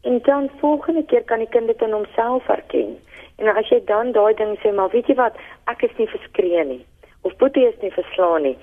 [0.08, 2.96] En dan volgende keer kan die kind dit in homself herken.
[3.40, 5.36] En as jy dan daai ding sê, maar weet jy wat,
[5.72, 6.84] ek is nie verskree nie
[7.22, 8.58] of Boetie is nie verslaan nie.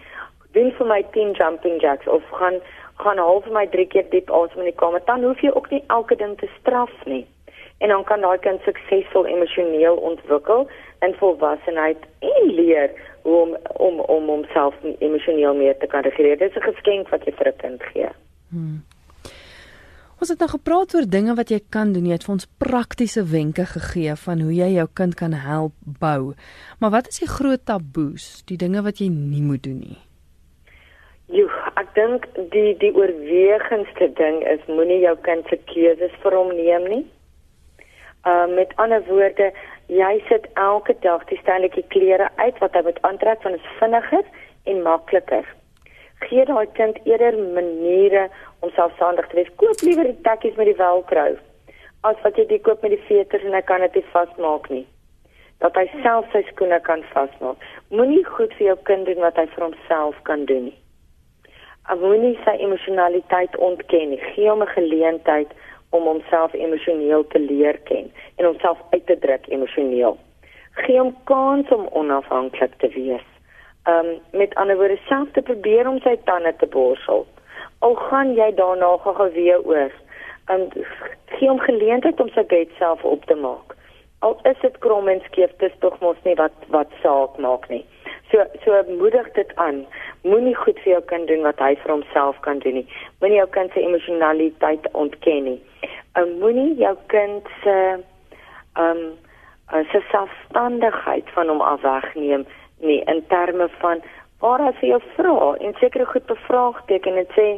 [0.56, 2.60] Doen vir my 10 jumping jacks of gaan
[2.96, 5.02] gaan half vir my 3 keer diep asem in die kamer.
[5.04, 7.26] Dan hoef jy ook nie elke ding te straf nie.
[7.78, 10.68] En dan kan daai kind suksesvol emosioneel ontwikkel
[11.04, 12.90] in volwassenheid en leer
[13.22, 16.38] hoe om om om homself emosioneel meer te kan reguleer.
[16.38, 18.08] Dit is 'n geskenk wat jy vir 'n kind gee.
[18.50, 18.84] Hmm.
[20.16, 22.06] Ons het nou gepraat oor dinge wat jy kan doen.
[22.06, 26.32] Jy het vir ons praktiese wenke gegee van hoe jy jou kind kan help bou.
[26.80, 29.98] Maar wat is die groot taboes, die dinge wat jy nie moet doen nie?
[31.26, 36.54] Jo, ek dink die die oorwegendste ding is moenie jou kind se keuses vir hom
[36.56, 37.04] neem nie.
[38.26, 39.52] Uh met ander woorde,
[39.86, 44.24] jy sit elke dag die stelletjie klere uit wat hy moet aantrek van is vinniger
[44.64, 45.46] en makliker.
[46.26, 48.28] Gee daai kind eerder maniere
[48.60, 49.52] om selfstandig te wees.
[49.62, 51.36] Koop liewer die tekkies met die velcro
[52.06, 54.84] as wat jy dit koop met die veters en hy kan dit nie vasmaak nie.
[55.62, 57.62] Dat hy self sy skoene kan vasmaak.
[57.90, 60.76] Moenie goed vir jou kind doen wat hy vir homself kan doen nie.
[62.02, 64.20] Moenie sy emosionaliteit ontken nie.
[64.34, 65.50] Gee hom 'n geleentheid
[65.90, 70.18] om homself emosioneel te leer ken en homself uit te druk emosioneel.
[70.72, 73.26] Gee hom kans om onafhanklik te wees.
[73.88, 77.26] Um met ander woorde self te probeer om sy tande te borsel
[77.78, 79.92] al gaan jy daarna gou weer oor.
[80.46, 80.68] En
[81.26, 83.74] gee hom geleentheid om sy bed self op te maak.
[84.24, 87.84] Al is dit krom en skeef, dis tog mos nie wat wat saak maak nie.
[88.30, 89.84] So so moedig dit aan.
[90.26, 92.86] Moenie goed vir jou kind doen wat hy vir homself kan doen nie.
[93.22, 95.60] Moenie jou kind se emosionaliteit ontken nie.
[96.18, 97.76] En moenie jou kind se
[98.76, 99.06] ehm um,
[99.90, 102.44] se selfstandigheid van hom af wegneem
[102.78, 104.02] nie in terme van
[104.40, 107.48] waar hy vir jou vra en sekere goed bevraagteken en sê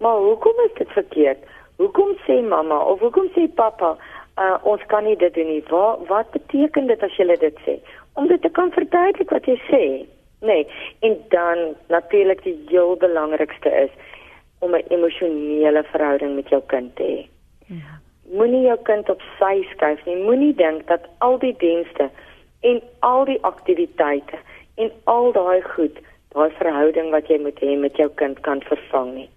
[0.00, 1.40] Maar hoekom is dit verkeerd?
[1.76, 5.64] Hoekom sê mamma of hoekom sê pappa uh, ons kan nie dit doen nie?
[5.68, 7.76] Wat wat beteken dit as jy dit sê?
[8.12, 9.84] om dit te kan verduidelik wat jy sê.
[10.40, 10.66] Nee,
[11.00, 13.90] en dan natuurlik die heel belangrikste is
[14.58, 17.28] om 'n emosionele verhouding met jou kind te hê.
[17.66, 18.00] Ja.
[18.22, 20.16] Moenie jou kind op sy skuif nie.
[20.16, 22.10] Moenie dink dat al die dienste
[22.60, 24.36] en al die aktiwiteite
[24.74, 25.98] en al daai goed
[26.28, 29.28] daai verhouding wat jy moet hê met jou kind kan vervang nie.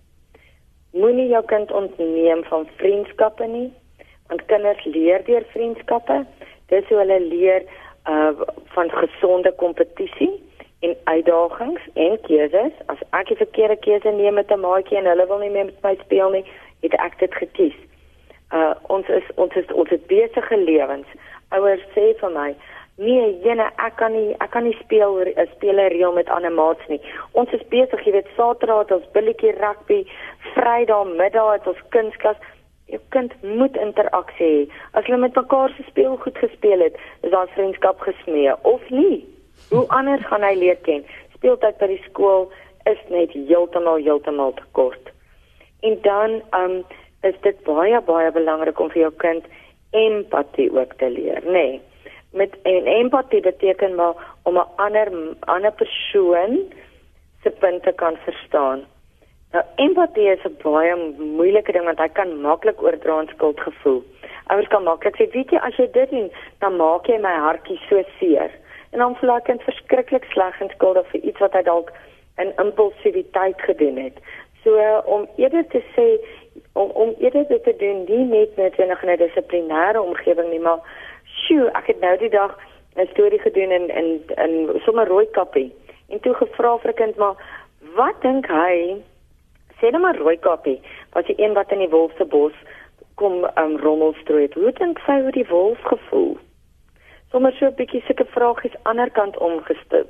[0.92, 3.74] Moenie jou kind ontneem van vriendskappe nie,
[4.28, 6.26] want kinders leer deur vriendskappe.
[6.68, 7.63] Dis hoe hulle leer
[8.08, 8.32] uh
[8.76, 10.44] van gesonde kompetisie
[10.86, 12.76] en uitdagings en keuses.
[12.91, 15.84] As ek 'n verkeerde keuse neem met 'n maatjie en hulle wil nie meer met
[15.84, 16.46] my speel nie,
[16.82, 17.78] het ek dit gekies.
[18.52, 21.08] Uh ons is ons is ons het besige lewens.
[21.50, 22.56] Ouers sê vir my,
[22.98, 26.88] Nee, jene, ek kan nie ek kan nie speel 'n speler reël met ander maats
[26.88, 27.02] nie.
[27.32, 30.06] Ons is besig, jy weet, Saterdag ons billetjie rugby,
[30.54, 32.38] Vrydag middag het ons kunstklas.
[32.86, 34.72] Jou kind moet interaksie hê.
[34.93, 39.33] As hulle met mekaar se speel goed gespeel het, is daar vriendskap gesmee of nie.
[39.73, 41.05] Hoe anders gaan hy leer ken?
[41.38, 42.51] Speeltyd by die skool
[42.89, 45.09] is net heeltemal heeltemal te kort.
[45.81, 46.83] En dan um
[47.23, 49.49] is dit baie baie belangrik om vir jou kind
[49.91, 51.51] empatie ook te leer, nê?
[51.51, 51.81] Nee
[52.33, 55.07] met en empatie beteken maar om 'n ander
[55.39, 56.73] ander persoon
[57.43, 58.79] se punte kan verstaan.
[59.51, 64.03] Nou empatie is 'n baie moeilike ding want hy kan maklik oordra aan skuldgevoel.
[64.47, 67.79] Ouers kan maklik sê, weet jy, as jy dit doen, dan maak jy my hartjie
[67.89, 68.51] so seer.
[68.93, 71.89] En dan voel ek verskriklik sleg en skuldig vir iets wat hy dalk
[72.41, 74.17] in impulsiwiteit gedoen het.
[74.63, 76.08] So om eerder te sê
[76.73, 80.79] om om eerder dit te doen, nie net net in 'n dissiplinêre omgewing nie, maar
[81.25, 82.58] sjoe, ek het nou die dag
[82.95, 85.73] 'n storie gedoen in in in sommer rooi kappie.
[86.10, 87.36] En toe gevra vir 'n kind maar
[87.95, 89.01] wat dink hy?
[89.79, 90.82] Sê net maar rooi kappie,
[91.13, 92.53] was die een wat in die wolf se bos
[93.15, 94.49] kom um, rommel strooi.
[94.53, 96.38] Hoe dink sy oor die wolf gevoel?
[97.34, 99.54] Sommige so 'n bietjie sulke vragies ander kant om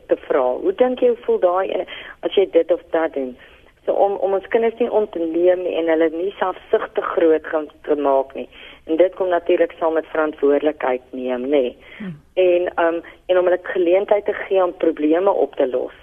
[0.08, 0.48] te vra.
[0.64, 1.86] Hoe dink jy voel daai een
[2.20, 3.38] as jy dit of dat doen?
[3.86, 7.96] So om om ons kinders nie ontneem nie en hulle nie selfsugtig groot gaan te
[7.96, 8.50] maak nie.
[8.88, 11.76] En dit kom natuurlik saam met verantwoordelikheid neem, nê.
[11.98, 12.20] Hmm.
[12.34, 15.96] En um en om hulle geleentheid te gee om probleme op te los.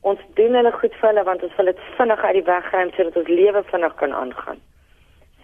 [0.00, 2.90] Ons doen hulle goed vir hulle want ons wil dit vinnig uit die weg ruim
[2.90, 4.58] sodat ons lewe vinnig kan aangaan.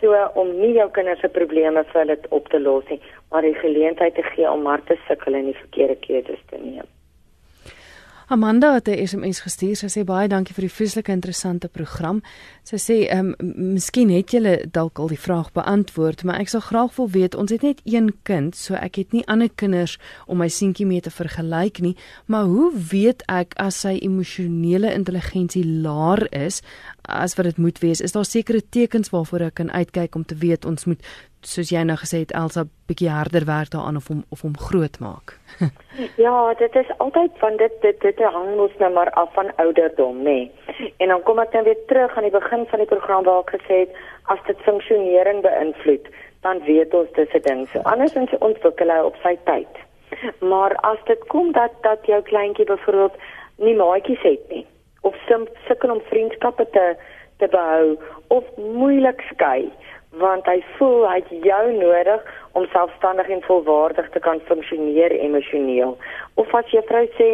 [0.01, 3.57] So om nie jou kinders se probleme vir hulle op te los nie, maar die
[3.59, 6.87] geleentheid te gee om maar te sukkel en die verkeerde keuses te neem.
[8.31, 9.77] Amanda het 'n SMS gestuur.
[9.77, 12.23] Sy sê baie dankie vir die vreeslike interessante program.
[12.63, 16.61] Sy sê, "Ehm um, miskien het julle dalk al die vraag beantwoord, maar ek sal
[16.61, 20.39] graag wil weet, ons het net een kind, so ek het nie ander kinders om
[20.39, 26.27] my seentjie mee te vergelyk nie, maar hoe weet ek as sy emosionele intelligensie laer
[26.31, 26.63] is
[27.09, 28.01] as wat dit moet wees?
[28.01, 31.03] Is daar sekere tekens waarvoor ek kan uitkyk om te weet ons moet
[31.47, 34.99] soos jy nou gesê het Elsa bietjie harder werk daaraan of hom of hom groot
[35.01, 35.37] maak.
[36.25, 40.23] ja, dit is altyd van dit dit dit hang mos nou maar af van ouderdom,
[40.23, 40.39] nê.
[40.79, 40.93] Nee.
[40.99, 43.55] En dan kom ek dan weer terug aan die begin van die program waar ek
[43.57, 44.01] gesê het
[44.35, 46.09] as dit funksionering beïnvloed,
[46.47, 47.69] dan weet ons dis 'n ding.
[47.73, 49.85] So andersins ontwikkel hy op sy tyd.
[50.41, 53.15] Maar as dit kom dat dat jou kleintjie byvoorbeeld
[53.57, 54.67] nie maatjies het nie
[55.09, 55.17] of
[55.69, 56.89] sukkel om vriendskappe te
[57.39, 57.95] te behou
[58.35, 59.69] of moeilik skei
[60.19, 65.97] want hy voel hy het jou nodig om selfstandig en volwaardig te kan funksioneer emosioneel.
[66.41, 67.29] Of as jy vrou sê,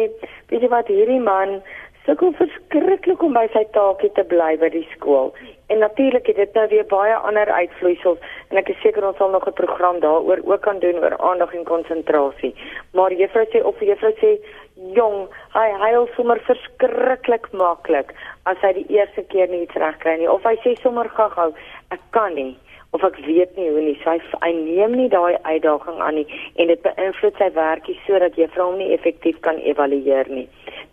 [0.51, 1.61] weet jy wat hierdie man
[2.05, 5.33] sukkel verskriklik om by sy taakie te bly by die skool.
[5.73, 8.19] En natuurlik het dit nou weer baie ander uitvloeisels
[8.51, 11.53] en ek is seker ons sal nog 'n program daaroor ook kan doen oor aandag
[11.53, 12.53] en konsentrasie.
[12.93, 14.37] Maar juffrou sê of juffrou sê
[14.75, 18.13] jong, hy huil sommer verskriklik maklik
[18.43, 21.53] as hy die eerste keer nie iets reg kry nie of hy sê sommer gou-gou
[21.95, 22.53] ek kan nie
[22.95, 23.97] of ek weet nie hoe nie.
[24.03, 26.27] Sy hy neem nie daai uitdaging aan nie
[26.61, 30.47] en dit beïnvloed sy werkie sodat jy vir hom nie effektief kan evalueer nie.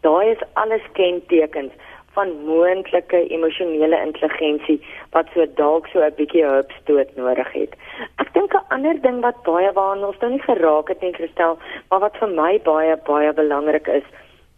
[0.06, 1.74] Daai is alles kentekens
[2.16, 4.78] van moontlike emosionele intelligensie
[5.14, 7.72] wat so dalk so 'n bietjie hulpstoot nodig het.
[8.18, 11.58] Ek dink 'n ander ding wat baie waarna ons nou nie geraak het nie, Christel,
[11.90, 14.04] maar wat vir my baie baie belangrik is,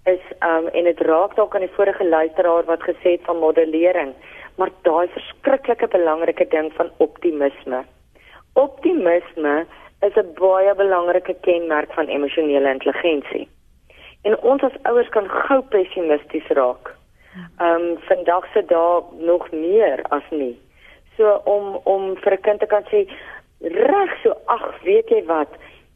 [0.06, 4.14] is um en dit raak dalk aan die vorige luisteraar wat gesê het van modellering
[4.56, 7.84] maar daai verskriklike belangrike ding van optimisme.
[8.52, 9.66] Optimisme
[10.00, 13.48] is 'n baie belangrike kenmerk van emosionele intelligensie.
[14.22, 16.94] En ons as ouers kan gou pessimisties raak.
[17.58, 20.60] Ehm um, vandag se dae nog meer as nie.
[21.16, 23.06] So om om vir 'n kind te kan sê
[23.60, 25.48] reg so ag weet jy wat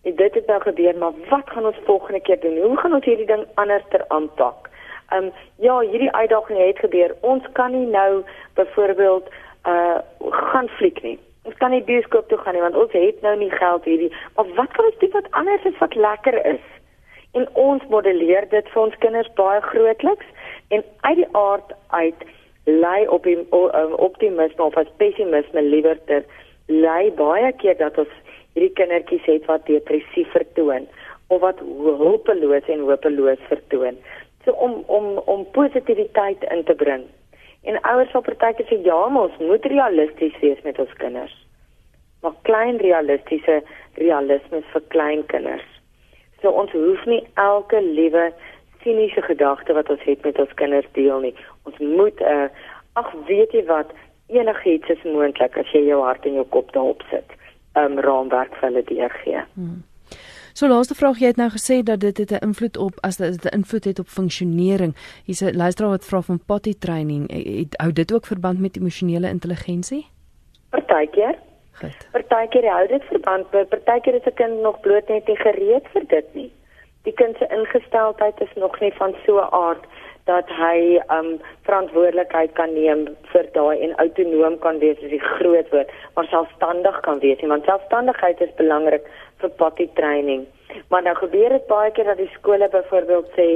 [0.02, 2.58] dit het nou gebeur maar wat gaan ons volgende keer doen?
[2.58, 4.67] Hoe gaan ons hierdie ding anders ter aanpak?
[5.08, 7.14] Ehm um, ja, hierdie uitdaging het gebeur.
[7.20, 9.28] Ons kan nie nou byvoorbeeld
[9.64, 11.18] uh gaan fliek nie.
[11.42, 14.12] Ons kan nie bioskoop toe gaan nie want ons het nou nie geld hierdie.
[14.36, 16.66] Maar wat kan ons doen wat anders is wat lekker is?
[17.32, 20.26] En ons modelleer dit vir ons kinders baie grootliks
[20.68, 22.28] en uit die aard uit
[22.64, 23.38] lei op die
[23.96, 26.24] optimisme of as pessimisme liewerter
[26.66, 28.12] lei baie keer dat ons
[28.52, 30.88] hierdie kindertjies het wat depressief vertoon
[31.28, 31.60] of wat
[32.02, 33.96] hulpeloos en hopeloos vertoon.
[34.48, 37.02] So om om om positiwiteit in te bring.
[37.62, 41.34] En ouers sal partykeer sê ja, maar ons moet realisties wees met ons kinders.
[42.22, 43.58] Maar klein realistiese
[44.00, 45.66] realisme vir klein kinders.
[46.40, 48.30] So ons hoef nie elke liewe
[48.86, 51.34] siniese gedagte wat ons het met ons kinders deel nie.
[51.68, 52.48] Ons moet 'n uh, eh,
[52.92, 53.92] ag weet jy wat
[54.32, 57.28] enigiets is moontlik as jy jou hart en jou kop daarop sit.
[57.76, 59.44] 'n um, raamwerk vir hulle deurgee.
[59.54, 59.84] Hmm.
[60.58, 63.44] So laaste vraag, jy het nou gesê dat dit het 'n invloed op as dit
[63.44, 64.92] 'n invloed het op funksionering.
[65.24, 67.22] Hier's 'n luisteraar wat vra van potty training.
[67.60, 70.06] Het hou dit ook verband met emosionele intelligensie?
[70.70, 71.38] Partykeer.
[71.72, 72.08] Goed.
[72.12, 76.04] Partykeer hou dit verband, maar partykeer is 'n kind nog bloot net nie gereed vir
[76.06, 76.52] dit nie.
[77.02, 79.84] Die kind se ingesteldheid is nog nie van so 'n aard
[80.24, 85.70] dat hy um verantwoordelikheid kan neem vir daai en autonoom kan wees as hy groot
[85.70, 87.40] word, maar selfstandig kan wees.
[87.40, 89.06] Want selfstandigheid is belangrik
[89.42, 90.46] vir potty training.
[90.88, 93.48] Maar nou gebeur dit baie keer dat die skole byvoorbeeld sê,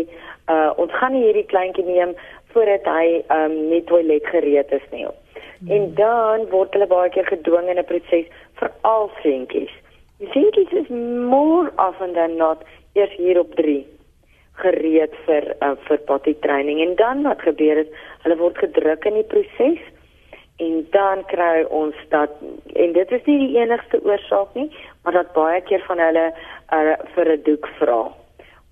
[0.53, 2.14] uh ons gaan nie hierdie kleintjie neem
[2.53, 5.07] voordat hy um nie toilet gereed is nie.
[5.07, 5.70] Hmm.
[5.70, 8.26] En dan word hulle baie keer gedwing in 'n proses
[8.61, 9.74] vir al seentjies.
[10.18, 12.64] Die seentjies is more often than not
[12.95, 13.83] eers hier op 3
[14.61, 17.91] gereed vir uh, vir potty training en dan wat gebeur is
[18.24, 19.80] hulle word gedruk in die proses
[20.62, 22.35] en dan kry ons dat
[22.85, 24.68] en dit is nie die enigste oorsaak nie
[25.03, 28.03] maar dat baie keer van hulle uh, vir 'n doek vra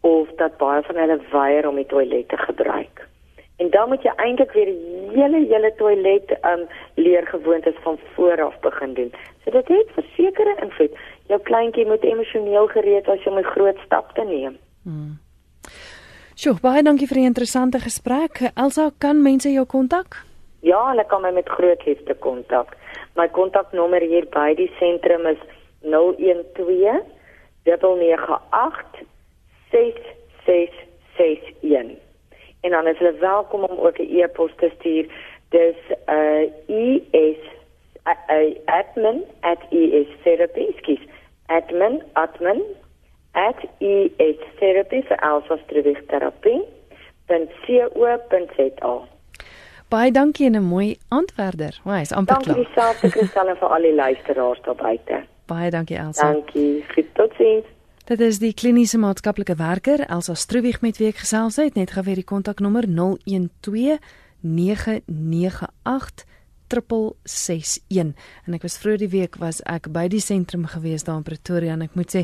[0.00, 3.08] of dat baie van hulle weier om die toilet te gebruik.
[3.60, 6.62] En dan moet jy eintlik weer die hele hele toilet um
[6.94, 9.12] leergewoontes van voor af begin doen.
[9.44, 10.96] So dit het versekerde invloed.
[11.26, 14.56] Jou kleintjie moet emosioneel gereed wees om 'n groot stap te neem.
[14.82, 15.18] Hmm.
[16.34, 18.40] Sjoe, baie dankie vir die interessante gesprek.
[18.54, 20.24] Elsa, kan mense jou kontak?
[20.60, 22.76] Ja, hulle kan my met groot liefde kontak.
[23.14, 27.02] My kontaknommer hier by die sentrum is 082 012
[27.64, 29.04] 998
[29.70, 31.98] 6661.
[32.60, 35.06] En dan is hulle welkom om ook 'n e-pos te stuur.
[35.48, 35.76] Dis
[36.06, 36.42] uh
[37.10, 37.36] es
[38.06, 41.00] uh, admin at es therapy skis
[41.46, 42.62] admin admin
[43.32, 43.56] at
[44.18, 45.60] es therapy vir alsos
[46.06, 46.62] terapie
[47.26, 49.00] dan co.za
[49.90, 51.80] Baie dankie en 'n mooi antwoorder.
[51.84, 52.56] Wow, is amper klaar.
[52.56, 55.24] Dankie vir Christel en vir al die luisteraars daar buite.
[55.50, 56.32] Baie dankie Elsa.
[56.32, 56.84] Dankie.
[56.94, 57.68] Goed totsiens.
[58.10, 61.78] Dit is die kliniese maatskaplike werker Elsa Stroebig met wie ek gesels het.
[61.78, 63.98] Net gou weer die kontaknommer 012
[64.40, 66.26] 998
[66.70, 68.14] 661
[68.46, 71.72] en ek was vroeër die week was ek by die sentrum gewees daar in Pretoria
[71.74, 72.22] en ek moet sê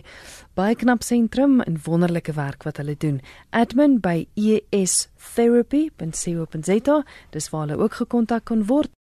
[0.58, 3.18] baie knap sentrum en wonderlike werk wat hulle doen
[3.50, 6.96] admin by estherapy.co.za
[7.34, 8.92] dis waar hulle ook gekontak kon word